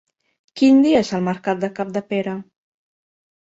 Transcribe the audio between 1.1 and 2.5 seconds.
el mercat de Capdepera?